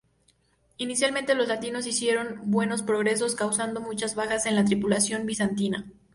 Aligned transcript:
Inicialmente, 0.79 1.35
los 1.35 1.47
latinos 1.47 1.85
hicieron 1.85 2.39
buenos 2.45 2.81
progresos, 2.81 3.35
causando 3.35 3.81
muchas 3.81 4.15
bajas 4.15 4.47
en 4.47 4.55
la 4.55 4.65
tripulación 4.65 5.27
bizantina. 5.27 5.85